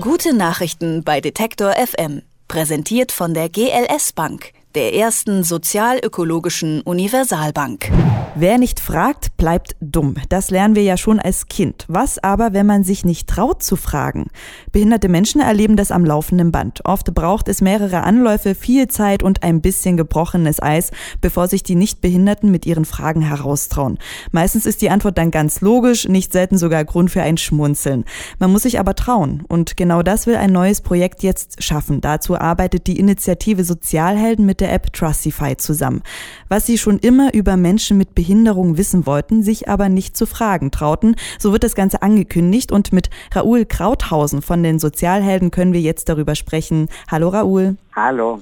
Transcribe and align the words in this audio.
Gute 0.00 0.32
Nachrichten 0.32 1.04
bei 1.04 1.20
Detektor 1.20 1.74
FM. 1.74 2.22
Präsentiert 2.48 3.12
von 3.12 3.34
der 3.34 3.50
GLS 3.50 4.14
Bank, 4.14 4.52
der 4.74 4.94
ersten 4.94 5.44
sozialökologischen 5.44 6.80
Universalbank. 6.82 7.90
Wer 8.34 8.56
nicht 8.56 8.80
fragt, 8.80 9.36
bleibt 9.36 9.76
dumm. 9.80 10.14
Das 10.30 10.50
lernen 10.50 10.74
wir 10.74 10.82
ja 10.82 10.96
schon 10.96 11.20
als 11.20 11.48
Kind. 11.48 11.84
Was 11.88 12.18
aber, 12.18 12.54
wenn 12.54 12.64
man 12.64 12.82
sich 12.82 13.04
nicht 13.04 13.28
traut 13.28 13.62
zu 13.62 13.76
fragen? 13.76 14.28
Behinderte 14.72 15.10
Menschen 15.10 15.42
erleben 15.42 15.76
das 15.76 15.90
am 15.90 16.06
laufenden 16.06 16.50
Band. 16.50 16.80
Oft 16.86 17.12
braucht 17.12 17.48
es 17.48 17.60
mehrere 17.60 18.04
Anläufe, 18.04 18.54
viel 18.54 18.88
Zeit 18.88 19.22
und 19.22 19.42
ein 19.42 19.60
bisschen 19.60 19.98
gebrochenes 19.98 20.62
Eis, 20.62 20.92
bevor 21.20 21.46
sich 21.46 21.62
die 21.62 21.74
Nichtbehinderten 21.74 22.50
mit 22.50 22.64
ihren 22.64 22.86
Fragen 22.86 23.20
heraustrauen. 23.20 23.98
Meistens 24.30 24.64
ist 24.64 24.80
die 24.80 24.88
Antwort 24.88 25.18
dann 25.18 25.30
ganz 25.30 25.60
logisch, 25.60 26.08
nicht 26.08 26.32
selten 26.32 26.56
sogar 26.56 26.86
Grund 26.86 27.10
für 27.10 27.22
ein 27.22 27.36
Schmunzeln. 27.36 28.06
Man 28.38 28.50
muss 28.50 28.62
sich 28.62 28.80
aber 28.80 28.94
trauen. 28.94 29.44
Und 29.46 29.76
genau 29.76 30.02
das 30.02 30.26
will 30.26 30.36
ein 30.36 30.52
neues 30.52 30.80
Projekt 30.80 31.22
jetzt 31.22 31.62
schaffen. 31.62 32.00
Dazu 32.00 32.38
arbeitet 32.38 32.86
die 32.86 32.98
Initiative 32.98 33.64
Sozialhelden 33.64 34.46
mit 34.46 34.61
der 34.62 34.72
App 34.72 34.92
Trustify 34.94 35.56
zusammen. 35.56 36.02
Was 36.48 36.64
sie 36.64 36.78
schon 36.78 36.98
immer 36.98 37.34
über 37.34 37.58
Menschen 37.58 37.98
mit 37.98 38.14
Behinderung 38.14 38.78
wissen 38.78 39.04
wollten, 39.04 39.42
sich 39.42 39.68
aber 39.68 39.90
nicht 39.90 40.16
zu 40.16 40.24
fragen 40.24 40.70
trauten. 40.70 41.16
So 41.38 41.52
wird 41.52 41.64
das 41.64 41.74
Ganze 41.74 42.00
angekündigt 42.00 42.72
und 42.72 42.92
mit 42.92 43.10
Raoul 43.34 43.66
Krauthausen 43.66 44.40
von 44.40 44.62
den 44.62 44.78
Sozialhelden 44.78 45.50
können 45.50 45.74
wir 45.74 45.80
jetzt 45.80 46.08
darüber 46.08 46.34
sprechen. 46.34 46.88
Hallo 47.10 47.28
Raoul. 47.28 47.76
Hallo. 47.94 48.40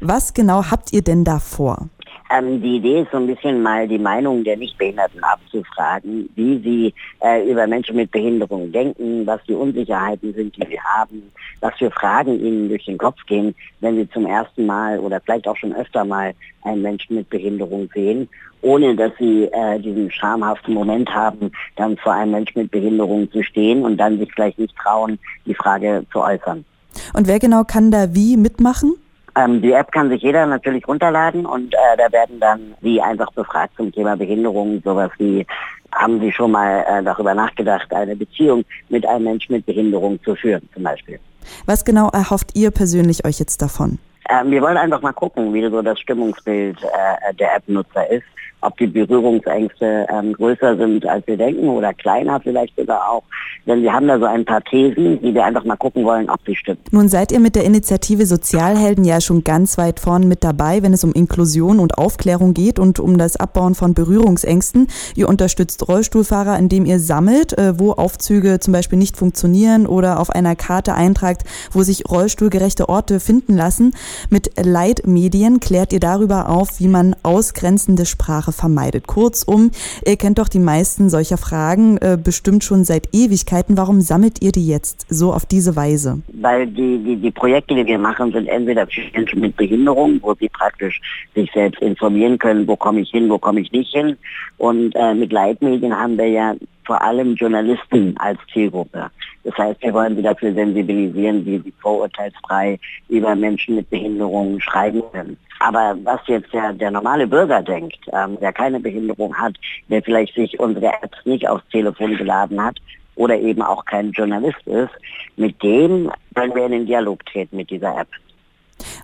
Was 0.00 0.32
genau 0.32 0.70
habt 0.70 0.92
ihr 0.92 1.02
denn 1.02 1.24
da 1.24 1.38
vor? 1.38 1.90
Ähm, 2.30 2.60
die 2.60 2.76
Idee 2.76 3.02
ist 3.02 3.10
so 3.12 3.18
ein 3.18 3.26
bisschen 3.26 3.62
mal 3.62 3.86
die 3.86 3.98
Meinung 3.98 4.42
der 4.42 4.56
Nichtbehinderten 4.56 5.22
abzufragen, 5.22 6.28
wie 6.34 6.58
sie 6.58 6.94
äh, 7.20 7.48
über 7.48 7.66
Menschen 7.66 7.96
mit 7.96 8.10
Behinderung 8.10 8.72
denken, 8.72 9.26
was 9.26 9.40
die 9.48 9.54
Unsicherheiten 9.54 10.34
sind, 10.34 10.56
die 10.56 10.66
sie 10.66 10.80
haben, 10.80 11.30
was 11.60 11.74
für 11.78 11.90
Fragen 11.90 12.40
ihnen 12.40 12.68
durch 12.68 12.84
den 12.84 12.98
Kopf 12.98 13.24
gehen, 13.26 13.54
wenn 13.80 13.96
sie 13.96 14.10
zum 14.10 14.26
ersten 14.26 14.66
Mal 14.66 14.98
oder 14.98 15.20
vielleicht 15.20 15.46
auch 15.46 15.56
schon 15.56 15.74
öfter 15.74 16.04
mal 16.04 16.34
einen 16.62 16.82
Menschen 16.82 17.16
mit 17.16 17.30
Behinderung 17.30 17.88
sehen, 17.94 18.28
ohne 18.60 18.96
dass 18.96 19.12
sie 19.18 19.44
äh, 19.44 19.78
diesen 19.78 20.10
schamhaften 20.10 20.74
Moment 20.74 21.08
haben, 21.14 21.52
dann 21.76 21.96
vor 21.96 22.12
einem 22.12 22.32
Menschen 22.32 22.62
mit 22.62 22.72
Behinderung 22.72 23.30
zu 23.30 23.44
stehen 23.44 23.84
und 23.84 23.98
dann 23.98 24.18
sich 24.18 24.32
vielleicht 24.34 24.58
nicht 24.58 24.74
trauen, 24.76 25.18
die 25.44 25.54
Frage 25.54 26.04
zu 26.12 26.20
äußern. 26.20 26.64
Und 27.12 27.28
wer 27.28 27.38
genau 27.38 27.62
kann 27.62 27.90
da 27.92 28.14
wie 28.14 28.36
mitmachen? 28.36 28.94
Ähm, 29.36 29.60
die 29.60 29.72
App 29.72 29.92
kann 29.92 30.08
sich 30.08 30.22
jeder 30.22 30.46
natürlich 30.46 30.86
runterladen 30.88 31.44
und 31.44 31.74
äh, 31.74 31.96
da 31.98 32.10
werden 32.10 32.40
dann 32.40 32.74
Sie 32.80 33.00
einfach 33.00 33.30
befragt 33.32 33.74
zum 33.76 33.92
Thema 33.92 34.16
Behinderung, 34.16 34.80
sowas 34.82 35.10
wie, 35.18 35.46
haben 35.92 36.20
Sie 36.20 36.32
schon 36.32 36.52
mal 36.52 36.84
äh, 36.88 37.02
darüber 37.02 37.34
nachgedacht, 37.34 37.92
eine 37.92 38.16
Beziehung 38.16 38.64
mit 38.88 39.06
einem 39.06 39.24
Menschen 39.24 39.52
mit 39.54 39.66
Behinderung 39.66 40.18
zu 40.22 40.34
führen 40.34 40.66
zum 40.72 40.82
Beispiel. 40.84 41.20
Was 41.66 41.84
genau 41.84 42.08
erhofft 42.08 42.52
ihr 42.54 42.70
persönlich 42.70 43.26
euch 43.26 43.38
jetzt 43.38 43.60
davon? 43.60 43.98
Ähm, 44.30 44.50
wir 44.50 44.62
wollen 44.62 44.76
einfach 44.76 45.02
mal 45.02 45.12
gucken, 45.12 45.52
wie 45.52 45.68
so 45.68 45.82
das 45.82 46.00
Stimmungsbild 46.00 46.82
äh, 46.82 47.34
der 47.34 47.56
App-Nutzer 47.56 48.10
ist 48.10 48.24
ob 48.66 48.76
die 48.78 48.86
Berührungsängste 48.86 50.06
ähm, 50.10 50.32
größer 50.32 50.76
sind, 50.76 51.06
als 51.06 51.26
wir 51.26 51.36
denken 51.36 51.68
oder 51.68 51.94
kleiner 51.94 52.40
vielleicht 52.40 52.76
sogar 52.76 53.08
auch. 53.08 53.22
Denn 53.66 53.82
wir 53.82 53.92
haben 53.92 54.06
da 54.06 54.18
so 54.18 54.26
ein 54.26 54.44
paar 54.44 54.62
Thesen, 54.62 55.20
die 55.20 55.34
wir 55.34 55.44
einfach 55.44 55.64
mal 55.64 55.76
gucken 55.76 56.04
wollen, 56.04 56.30
ob 56.30 56.38
sie 56.46 56.54
stimmen. 56.54 56.78
Nun 56.92 57.08
seid 57.08 57.32
ihr 57.32 57.40
mit 57.40 57.56
der 57.56 57.64
Initiative 57.64 58.24
Sozialhelden 58.24 59.04
ja 59.04 59.20
schon 59.20 59.42
ganz 59.42 59.76
weit 59.76 59.98
vorn 59.98 60.28
mit 60.28 60.44
dabei, 60.44 60.82
wenn 60.82 60.92
es 60.92 61.02
um 61.02 61.12
Inklusion 61.12 61.80
und 61.80 61.98
Aufklärung 61.98 62.54
geht 62.54 62.78
und 62.78 63.00
um 63.00 63.18
das 63.18 63.36
Abbauen 63.36 63.74
von 63.74 63.92
Berührungsängsten. 63.92 64.86
Ihr 65.16 65.28
unterstützt 65.28 65.88
Rollstuhlfahrer, 65.88 66.56
indem 66.58 66.86
ihr 66.86 67.00
sammelt, 67.00 67.58
äh, 67.58 67.78
wo 67.78 67.92
Aufzüge 67.92 68.60
zum 68.60 68.72
Beispiel 68.72 68.98
nicht 68.98 69.16
funktionieren 69.16 69.86
oder 69.86 70.20
auf 70.20 70.30
einer 70.30 70.54
Karte 70.54 70.94
eintragt, 70.94 71.42
wo 71.72 71.82
sich 71.82 72.08
rollstuhlgerechte 72.08 72.88
Orte 72.88 73.18
finden 73.18 73.56
lassen. 73.56 73.94
Mit 74.30 74.52
Leitmedien 74.64 75.58
klärt 75.58 75.92
ihr 75.92 76.00
darüber 76.00 76.50
auf, 76.50 76.78
wie 76.78 76.88
man 76.88 77.16
ausgrenzende 77.24 78.06
Sprache 78.06 78.52
vermeidet. 78.52 79.08
Kurzum, 79.08 79.72
ihr 80.04 80.16
kennt 80.16 80.38
doch 80.38 80.48
die 80.48 80.60
meisten 80.60 81.10
solcher 81.10 81.36
Fragen 81.36 81.96
äh, 81.98 82.16
bestimmt 82.22 82.62
schon 82.62 82.84
seit 82.84 83.08
Ewigkeiten. 83.12 83.55
Warum 83.68 84.00
sammelt 84.00 84.42
ihr 84.42 84.52
die 84.52 84.66
jetzt 84.66 85.06
so 85.08 85.32
auf 85.32 85.46
diese 85.46 85.76
Weise? 85.76 86.22
Weil 86.28 86.66
die, 86.66 86.98
die, 86.98 87.16
die 87.16 87.30
Projekte, 87.30 87.74
die 87.74 87.86
wir 87.86 87.98
machen, 87.98 88.32
sind 88.32 88.48
entweder 88.48 88.86
für 88.86 89.02
Menschen 89.14 89.40
mit 89.40 89.56
Behinderung, 89.56 90.18
wo 90.22 90.34
sie 90.34 90.48
praktisch 90.48 91.00
sich 91.34 91.50
selbst 91.52 91.80
informieren 91.80 92.38
können, 92.38 92.66
wo 92.66 92.76
komme 92.76 93.00
ich 93.00 93.10
hin, 93.10 93.30
wo 93.30 93.38
komme 93.38 93.60
ich 93.60 93.72
nicht 93.72 93.92
hin. 93.92 94.16
Und 94.58 94.94
äh, 94.94 95.14
mit 95.14 95.32
Leitmedien 95.32 95.96
haben 95.96 96.18
wir 96.18 96.28
ja 96.28 96.54
vor 96.84 97.02
allem 97.02 97.34
Journalisten 97.34 98.14
als 98.18 98.38
Zielgruppe. 98.52 99.10
Das 99.44 99.56
heißt, 99.58 99.82
wir 99.82 99.94
wollen 99.94 100.16
sie 100.16 100.22
dafür 100.22 100.52
sensibilisieren, 100.52 101.44
wie 101.46 101.58
sie 101.58 101.72
vorurteilsfrei 101.80 102.78
über 103.08 103.34
Menschen 103.34 103.76
mit 103.76 103.88
Behinderungen 103.90 104.60
schreiben 104.60 105.02
können. 105.12 105.36
Aber 105.60 105.96
was 106.04 106.20
jetzt 106.26 106.52
der, 106.52 106.72
der 106.72 106.90
normale 106.90 107.26
Bürger 107.26 107.62
denkt, 107.62 107.98
ähm, 108.12 108.38
der 108.40 108.52
keine 108.52 108.80
Behinderung 108.80 109.34
hat, 109.34 109.54
der 109.88 110.02
vielleicht 110.02 110.34
sich 110.34 110.58
unsere 110.60 110.92
Apps 111.02 111.18
nicht 111.24 111.48
aufs 111.48 111.66
Telefon 111.70 112.16
geladen 112.16 112.62
hat 112.62 112.76
oder 113.16 113.38
eben 113.38 113.62
auch 113.62 113.84
kein 113.84 114.12
Journalist 114.12 114.64
ist, 114.66 114.92
mit 115.36 115.60
dem 115.62 116.10
wollen 116.34 116.54
wir 116.54 116.66
in 116.66 116.72
den 116.72 116.86
Dialog 116.86 117.24
treten 117.26 117.56
mit 117.56 117.70
dieser 117.70 117.98
App. 117.98 118.08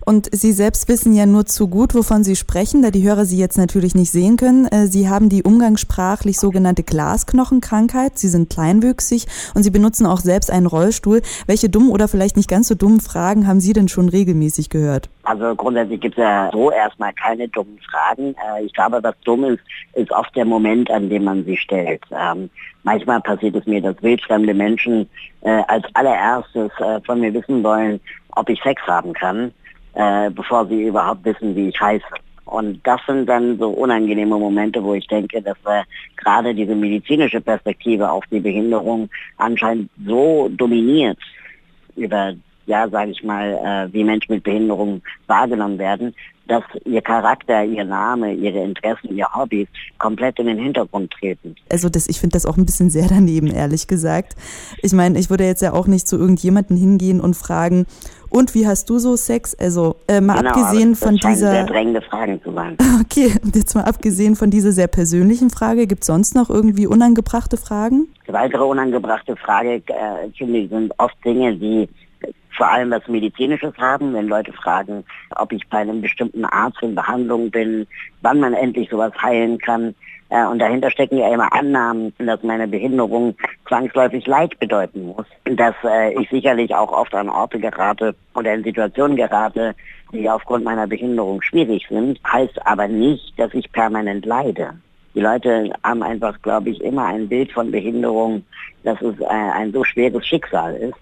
Und 0.04 0.28
Sie 0.32 0.52
selbst 0.52 0.88
wissen 0.88 1.14
ja 1.14 1.26
nur 1.26 1.46
zu 1.46 1.68
gut, 1.68 1.94
wovon 1.94 2.24
Sie 2.24 2.34
sprechen, 2.34 2.82
da 2.82 2.90
die 2.90 3.04
Hörer 3.04 3.24
Sie 3.24 3.38
jetzt 3.38 3.56
natürlich 3.56 3.94
nicht 3.94 4.10
sehen 4.10 4.36
können. 4.36 4.66
Äh, 4.66 4.86
Sie 4.86 5.08
haben 5.08 5.28
die 5.28 5.42
umgangssprachlich 5.42 6.38
sogenannte 6.40 6.82
Glasknochenkrankheit. 6.82 8.18
Sie 8.18 8.28
sind 8.28 8.50
kleinwüchsig 8.50 9.26
und 9.54 9.62
Sie 9.62 9.70
benutzen 9.70 10.06
auch 10.06 10.18
selbst 10.18 10.50
einen 10.50 10.66
Rollstuhl. 10.66 11.22
Welche 11.46 11.68
dummen 11.68 11.90
oder 11.90 12.08
vielleicht 12.08 12.36
nicht 12.36 12.50
ganz 12.50 12.68
so 12.68 12.74
dummen 12.74 13.00
Fragen 13.00 13.46
haben 13.46 13.60
Sie 13.60 13.72
denn 13.72 13.88
schon 13.88 14.08
regelmäßig 14.08 14.70
gehört? 14.70 15.08
Also 15.22 15.54
grundsätzlich 15.54 16.00
gibt 16.00 16.18
es 16.18 16.22
ja 16.22 16.50
so 16.52 16.72
erstmal 16.72 17.12
keine 17.12 17.46
dummen 17.48 17.78
Fragen. 17.78 18.34
Äh, 18.34 18.64
ich 18.64 18.72
glaube, 18.72 18.98
was 19.02 19.14
dumm 19.24 19.44
ist, 19.44 19.62
ist 19.94 20.10
oft 20.10 20.34
der 20.34 20.44
Moment, 20.44 20.90
an 20.90 21.08
dem 21.10 21.24
man 21.24 21.44
sie 21.44 21.56
stellt. 21.56 22.02
Ähm, 22.10 22.50
manchmal 22.82 23.20
passiert 23.20 23.54
es 23.54 23.66
mir, 23.66 23.80
dass 23.80 24.02
wildfremde 24.02 24.52
Menschen 24.52 25.08
äh, 25.42 25.62
als 25.68 25.84
allererstes 25.94 26.70
von 27.04 27.20
mir 27.20 27.32
wissen 27.34 27.62
wollen, 27.62 28.00
ob 28.34 28.48
ich 28.48 28.60
Sex 28.62 28.82
haben 28.82 29.12
kann 29.12 29.52
äh, 29.94 30.30
bevor 30.30 30.66
sie 30.66 30.84
überhaupt 30.84 31.24
wissen, 31.24 31.54
wie 31.54 31.68
ich 31.68 31.80
heiße. 31.80 32.04
Und 32.44 32.86
das 32.86 33.00
sind 33.06 33.26
dann 33.26 33.58
so 33.58 33.70
unangenehme 33.70 34.38
Momente, 34.38 34.82
wo 34.82 34.94
ich 34.94 35.06
denke, 35.06 35.40
dass 35.40 35.56
wir 35.64 35.84
gerade 36.16 36.54
diese 36.54 36.74
medizinische 36.74 37.40
Perspektive 37.40 38.10
auf 38.10 38.24
die 38.30 38.40
Behinderung 38.40 39.08
anscheinend 39.38 39.90
so 40.06 40.50
dominiert 40.50 41.18
über, 41.96 42.34
ja, 42.66 42.88
sage 42.88 43.12
ich 43.12 43.22
mal, 43.22 43.52
äh, 43.64 43.92
wie 43.92 44.04
Menschen 44.04 44.34
mit 44.34 44.44
Behinderung 44.44 45.02
wahrgenommen 45.26 45.78
werden, 45.78 46.14
dass 46.48 46.62
ihr 46.84 47.00
Charakter, 47.02 47.64
ihr 47.64 47.84
Name, 47.84 48.32
ihre 48.32 48.62
Interessen, 48.62 49.16
ihr 49.16 49.26
Hobbys 49.34 49.68
komplett 49.98 50.38
in 50.38 50.46
den 50.46 50.58
Hintergrund 50.58 51.12
treten. 51.12 51.54
Also 51.70 51.88
das, 51.88 52.08
ich 52.08 52.20
finde 52.20 52.34
das 52.34 52.46
auch 52.46 52.56
ein 52.56 52.66
bisschen 52.66 52.90
sehr 52.90 53.08
daneben, 53.08 53.48
ehrlich 53.48 53.86
gesagt. 53.86 54.34
Ich 54.82 54.92
meine, 54.92 55.18
ich 55.18 55.30
würde 55.30 55.44
jetzt 55.44 55.62
ja 55.62 55.72
auch 55.72 55.86
nicht 55.86 56.08
zu 56.08 56.18
irgendjemanden 56.18 56.76
hingehen 56.76 57.20
und 57.20 57.34
fragen, 57.34 57.86
und 58.32 58.54
wie 58.54 58.66
hast 58.66 58.88
du 58.88 58.98
so 58.98 59.14
Sex? 59.14 59.54
Also 59.54 59.96
äh, 60.08 60.22
mal 60.22 60.38
genau, 60.38 60.50
abgesehen 60.50 60.96
von 60.96 61.16
dieser. 61.16 61.50
Sehr 61.50 61.66
drängende 61.66 62.00
Fragen 62.00 62.42
zu 62.42 62.52
sein. 62.52 62.76
Okay, 63.02 63.34
und 63.42 63.54
jetzt 63.56 63.74
mal 63.74 63.84
abgesehen 63.84 64.36
von 64.36 64.50
dieser 64.50 64.72
sehr 64.72 64.86
persönlichen 64.86 65.50
Frage, 65.50 65.86
gibt 65.86 66.02
es 66.02 66.06
sonst 66.06 66.34
noch 66.34 66.48
irgendwie 66.48 66.86
unangebrachte 66.86 67.56
Fragen? 67.56 68.08
Weitere 68.26 68.62
unangebrachte 68.62 69.36
Frage 69.36 69.82
äh, 69.86 70.68
sind 70.68 70.92
oft 70.98 71.16
Dinge, 71.24 71.56
die 71.56 71.88
vor 72.62 72.70
allem 72.70 72.92
was 72.92 73.08
Medizinisches 73.08 73.76
haben, 73.76 74.14
wenn 74.14 74.28
Leute 74.28 74.52
fragen, 74.52 75.04
ob 75.34 75.50
ich 75.50 75.68
bei 75.68 75.78
einem 75.78 76.00
bestimmten 76.00 76.44
Arzt 76.44 76.80
in 76.80 76.94
Behandlung 76.94 77.50
bin, 77.50 77.88
wann 78.20 78.38
man 78.38 78.54
endlich 78.54 78.88
sowas 78.88 79.12
heilen 79.20 79.58
kann. 79.58 79.96
Äh, 80.28 80.46
und 80.46 80.60
dahinter 80.60 80.88
stecken 80.92 81.18
ja 81.18 81.34
immer 81.34 81.52
Annahmen, 81.52 82.14
dass 82.18 82.40
meine 82.44 82.68
Behinderung 82.68 83.34
zwangsläufig 83.66 84.28
Leid 84.28 84.56
bedeuten 84.60 85.06
muss. 85.06 85.26
Dass 85.44 85.74
äh, 85.82 86.14
ich 86.14 86.30
sicherlich 86.30 86.72
auch 86.72 86.92
oft 86.92 87.12
an 87.16 87.28
Orte 87.28 87.58
gerate 87.58 88.14
oder 88.36 88.54
in 88.54 88.62
Situationen 88.62 89.16
gerate, 89.16 89.74
die 90.12 90.30
aufgrund 90.30 90.62
meiner 90.62 90.86
Behinderung 90.86 91.42
schwierig 91.42 91.84
sind, 91.88 92.20
heißt 92.24 92.64
aber 92.64 92.86
nicht, 92.86 93.36
dass 93.40 93.52
ich 93.54 93.72
permanent 93.72 94.24
leide. 94.24 94.74
Die 95.16 95.20
Leute 95.20 95.72
haben 95.82 96.04
einfach, 96.04 96.40
glaube 96.42 96.70
ich, 96.70 96.80
immer 96.80 97.06
ein 97.06 97.28
Bild 97.28 97.50
von 97.50 97.72
Behinderung, 97.72 98.44
dass 98.84 99.02
es 99.02 99.18
äh, 99.18 99.24
ein 99.24 99.72
so 99.72 99.82
schweres 99.82 100.24
Schicksal 100.24 100.76
ist 100.76 100.94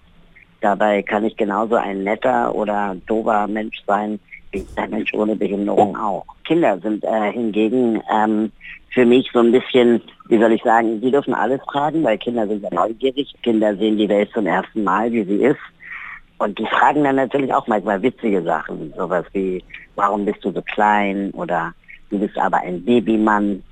Dabei 0.61 1.01
kann 1.01 1.25
ich 1.25 1.35
genauso 1.35 1.75
ein 1.75 2.03
netter 2.03 2.53
oder 2.53 2.95
dober 3.07 3.47
Mensch 3.47 3.81
sein, 3.87 4.19
wie 4.51 4.65
ein 4.75 4.91
Mensch 4.91 5.13
ohne 5.13 5.35
Behinderung 5.35 5.97
auch. 5.97 6.23
Kinder 6.45 6.77
sind 6.79 7.03
äh, 7.03 7.31
hingegen 7.31 8.01
ähm, 8.13 8.51
für 8.93 9.05
mich 9.05 9.29
so 9.33 9.39
ein 9.39 9.51
bisschen, 9.51 10.01
wie 10.27 10.37
soll 10.37 10.51
ich 10.51 10.61
sagen, 10.63 10.99
sie 11.01 11.11
dürfen 11.11 11.33
alles 11.33 11.61
fragen, 11.63 12.03
weil 12.03 12.17
Kinder 12.17 12.47
sind 12.47 12.63
ja 12.63 12.69
neugierig. 12.71 13.33
Kinder 13.41 13.75
sehen 13.75 13.97
die 13.97 14.09
Welt 14.09 14.29
zum 14.33 14.45
ersten 14.45 14.83
Mal, 14.83 15.11
wie 15.11 15.23
sie 15.23 15.43
ist. 15.43 15.59
Und 16.37 16.57
die 16.59 16.65
fragen 16.65 17.03
dann 17.03 17.15
natürlich 17.15 17.53
auch 17.53 17.67
manchmal 17.67 18.01
witzige 18.01 18.41
Sachen, 18.43 18.93
sowas 18.95 19.25
wie, 19.33 19.63
warum 19.95 20.25
bist 20.25 20.43
du 20.43 20.51
so 20.51 20.61
klein 20.61 21.31
oder 21.31 21.73
du 22.09 22.19
bist 22.19 22.37
aber 22.37 22.57
ein 22.57 22.83
Babymann 22.83 23.63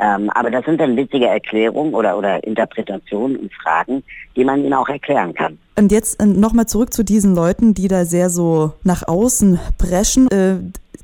Ähm, 0.00 0.30
aber 0.30 0.50
das 0.50 0.64
sind 0.64 0.80
dann 0.80 0.96
witzige 0.96 1.26
Erklärungen 1.26 1.94
oder, 1.94 2.16
oder 2.16 2.42
Interpretationen 2.42 3.36
und 3.36 3.52
Fragen, 3.52 4.02
die 4.34 4.44
man 4.44 4.64
ihnen 4.64 4.72
auch 4.72 4.88
erklären 4.88 5.34
kann. 5.34 5.58
Und 5.76 5.92
jetzt 5.92 6.20
äh, 6.22 6.26
nochmal 6.26 6.66
zurück 6.66 6.92
zu 6.92 7.04
diesen 7.04 7.34
Leuten, 7.34 7.74
die 7.74 7.86
da 7.86 8.06
sehr 8.06 8.30
so 8.30 8.72
nach 8.82 9.06
außen 9.06 9.60
preschen. 9.76 10.30
Äh, 10.30 10.56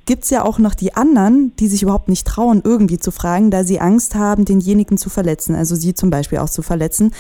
gibt's 0.07 0.31
ja 0.31 0.45
auch 0.45 0.59
noch 0.59 0.75
die 0.75 0.95
anderen, 0.95 1.55
die 1.57 1.69
sich 1.69 1.83
überhaupt 1.83 2.09
nicht 2.09 2.27
trauen, 2.27 2.63
irgendwie 2.65 2.99
zu 2.99 3.11
fragen, 3.11 3.51
da 3.51 3.65
sie 3.65 3.81
Angst 3.81 4.15
haben, 4.15 4.45
denjenigen 4.45 4.97
zu 4.97 5.11
verletzen, 5.11 5.55
also 5.55 5.75
sie 5.75 5.95
zum 5.95 6.11
Beispiel 6.11 6.39
auch 6.39 6.49
zu 6.49 6.63
verletzen. 6.63 7.13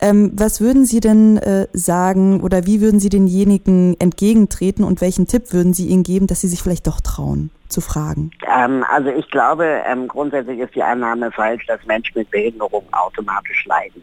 Ähm, 0.00 0.32
was 0.34 0.60
würden 0.60 0.84
Sie 0.84 1.00
denn 1.00 1.38
äh, 1.38 1.66
sagen 1.72 2.40
oder 2.40 2.66
wie 2.66 2.80
würden 2.80 3.00
Sie 3.00 3.08
denjenigen 3.08 3.98
entgegentreten 3.98 4.84
und 4.84 5.00
welchen 5.00 5.26
Tipp 5.26 5.52
würden 5.52 5.74
Sie 5.74 5.88
ihnen 5.88 6.02
geben, 6.02 6.26
dass 6.26 6.40
sie 6.40 6.48
sich 6.48 6.62
vielleicht 6.62 6.86
doch 6.86 7.00
trauen? 7.00 7.50
zu 7.68 7.80
fragen? 7.80 8.30
Ähm, 8.46 8.84
also 8.88 9.08
ich 9.08 9.28
glaube, 9.30 9.82
ähm, 9.86 10.06
grundsätzlich 10.06 10.60
ist 10.60 10.74
die 10.74 10.82
Annahme 10.82 11.32
falsch, 11.32 11.66
dass 11.66 11.84
Menschen 11.86 12.18
mit 12.18 12.30
Behinderung 12.30 12.84
automatisch 12.92 13.64
leiden. 13.66 14.02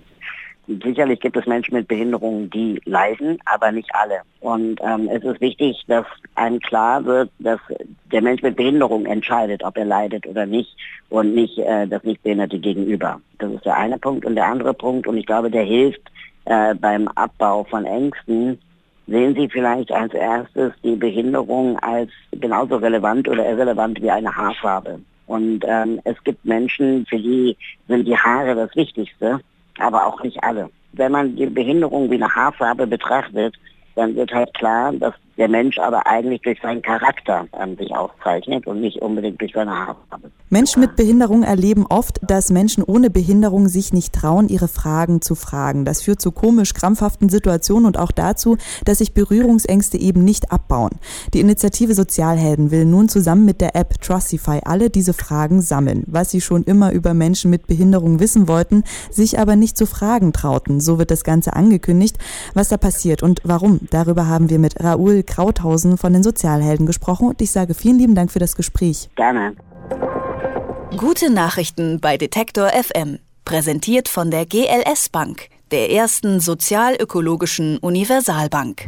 Sicherlich 0.68 1.20
gibt 1.20 1.36
es 1.38 1.48
Menschen 1.48 1.74
mit 1.74 1.88
Behinderungen, 1.88 2.50
die 2.50 2.80
leiden, 2.86 3.40
aber 3.46 3.72
nicht 3.72 3.90
alle. 3.94 4.22
Und 4.42 4.80
ähm, 4.82 5.10
es 5.12 5.24
ist 5.24 5.42
wichtig, 5.42 5.84
dass 5.88 6.06
einem 6.36 6.60
klar 6.60 7.04
wird, 7.04 7.32
dass 7.40 7.60
der 8.12 8.22
Mensch 8.22 8.42
mit 8.44 8.56
Behinderung 8.56 9.06
entscheidet, 9.06 9.64
ob 9.64 9.76
er 9.78 9.86
leidet 9.86 10.28
oder 10.28 10.46
nicht 10.46 10.76
und 11.10 11.34
nicht 11.34 11.58
äh, 11.58 11.88
das 11.88 12.04
Nichtbehinderte 12.04 12.60
gegenüber. 12.60 13.20
Das 13.40 13.52
ist 13.52 13.66
der 13.66 13.76
eine 13.76 13.98
Punkt. 13.98 14.24
Und 14.24 14.36
der 14.36 14.46
andere 14.46 14.74
Punkt, 14.74 15.08
und 15.08 15.18
ich 15.18 15.26
glaube, 15.26 15.50
der 15.50 15.64
hilft 15.64 16.02
äh, 16.46 16.76
beim 16.76 17.08
Abbau 17.10 17.64
von 17.64 17.86
Ängsten, 17.86 18.60
sehen 19.08 19.36
Sie 19.36 19.50
vielleicht 19.50 19.92
als 19.92 20.14
erstes 20.14 20.74
die 20.84 20.96
Behinderung 20.96 21.78
als 21.80 22.12
genauso 22.32 22.78
relevant 22.78 23.28
oder 23.28 23.50
irrelevant 23.50 24.02
wie 24.02 24.12
eine 24.12 24.34
Haarfarbe. 24.36 25.00
Und 25.26 25.66
ähm, 25.68 26.00
es 26.04 26.22
gibt 26.24 26.46
Menschen, 26.46 27.06
für 27.08 27.18
die 27.18 27.58
sind 27.88 28.06
die 28.08 28.18
Haare 28.18 28.56
das 28.56 28.76
Wichtigste 28.76 29.40
aber 29.82 30.06
auch 30.06 30.22
nicht 30.24 30.44
alle. 30.44 30.70
Wenn 30.94 31.12
man 31.12 31.36
die 31.36 31.46
Behinderung 31.48 32.10
wie 32.10 32.16
eine 32.16 32.34
Haarfarbe 32.34 32.88
betrachtet, 32.88 33.56
dann 33.96 34.16
wird 34.16 34.32
halt 34.32 34.54
klar, 34.54 34.94
dass 34.94 35.14
der 35.42 35.50
Mensch 35.50 35.80
aber 35.80 36.06
eigentlich 36.06 36.44
durch 36.44 36.62
seinen 36.62 36.84
Charakter 36.84 37.48
an 37.54 37.76
sich 37.76 37.96
auszeichnet 37.96 38.68
und 38.68 38.80
nicht 38.80 39.02
unbedingt 39.02 39.42
durch 39.42 39.54
seine 39.54 39.72
Haarfarbe. 39.72 40.30
Menschen 40.52 40.82
mit 40.82 40.96
Behinderung 40.96 41.42
erleben 41.42 41.88
oft, 41.90 42.20
dass 42.22 42.52
Menschen 42.52 42.84
ohne 42.84 43.10
Behinderung 43.10 43.68
sich 43.68 43.92
nicht 43.92 44.14
trauen, 44.14 44.50
ihre 44.50 44.68
Fragen 44.68 45.20
zu 45.22 45.34
fragen. 45.34 45.84
Das 45.84 46.04
führt 46.04 46.22
zu 46.22 46.32
komisch 46.32 46.76
krampfhaften 46.76 47.30
Situationen 47.30 47.88
und 47.88 47.98
auch 47.98 48.12
dazu, 48.12 48.58
dass 48.86 49.00
sich 49.00 49.16
Berührungsängste 49.16 49.98
eben 49.98 50.24
nicht 50.24 50.52
abbauen. 50.52 50.92
Die 51.34 51.40
Initiative 51.40 51.96
Sozialhelden 51.96 52.70
will 52.70 52.86
nun 52.86 53.10
zusammen 53.10 53.44
mit 53.44 53.62
der 53.62 53.76
App 53.76 54.00
Trustify 54.00 54.60
alle 54.64 54.92
diese 54.92 55.14
Fragen 55.14 55.62
sammeln, 55.62 56.04
was 56.06 56.30
sie 56.30 56.42
schon 56.42 56.66
immer 56.66 56.92
über 56.92 57.16
Menschen 57.16 57.50
mit 57.50 57.66
Behinderung 57.66 58.20
wissen 58.20 58.48
wollten, 58.48 58.84
sich 59.10 59.40
aber 59.40 59.56
nicht 59.56 59.76
zu 59.76 59.88
fragen 59.88 60.34
trauten. 60.34 60.82
So 60.82 61.00
wird 61.00 61.10
das 61.10 61.24
Ganze 61.24 61.54
angekündigt. 61.54 62.20
Was 62.54 62.70
da 62.70 62.78
passiert 62.78 63.24
und 63.24 63.42
warum, 63.44 63.80
darüber 63.90 64.28
haben 64.28 64.52
wir 64.52 64.60
mit 64.60 64.80
Raoul 64.84 65.24
Krauthausen 65.32 65.98
von 65.98 66.14
den 66.14 66.22
Sozialhelden 66.22 66.86
gesprochen 66.86 67.28
und 67.30 67.42
ich 67.42 67.52
sage 67.52 67.74
vielen 67.74 67.98
lieben 67.98 68.16
Dank 68.16 68.32
für 68.32 68.40
das 68.40 68.56
Gespräch. 68.56 69.10
Gerne. 69.16 69.56
Gute 70.98 71.32
Nachrichten 71.32 72.00
bei 72.00 72.18
Detektor 72.18 72.70
FM. 72.70 73.18
Präsentiert 73.46 74.08
von 74.08 74.30
der 74.30 74.46
GLS 74.46 75.10
Bank, 75.10 75.48
der 75.72 75.90
ersten 75.92 76.40
sozialökologischen 76.40 77.78
Universalbank. 77.78 78.88